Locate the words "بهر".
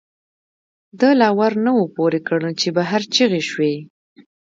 2.77-3.01